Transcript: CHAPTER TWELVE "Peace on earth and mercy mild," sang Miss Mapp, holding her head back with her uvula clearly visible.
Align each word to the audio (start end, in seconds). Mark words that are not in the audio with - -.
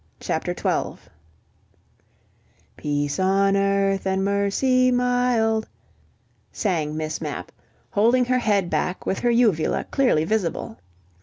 CHAPTER 0.19 0.55
TWELVE 0.55 1.07
"Peace 2.75 3.19
on 3.19 3.55
earth 3.55 4.07
and 4.07 4.25
mercy 4.25 4.89
mild," 4.89 5.69
sang 6.51 6.97
Miss 6.97 7.21
Mapp, 7.21 7.51
holding 7.91 8.25
her 8.25 8.39
head 8.39 8.67
back 8.71 9.05
with 9.05 9.19
her 9.19 9.29
uvula 9.29 9.83
clearly 9.91 10.23
visible. 10.25 10.79